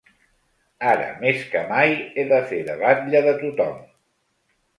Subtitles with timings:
[0.91, 3.79] Ara més que mai he de fer de batlle de tothom.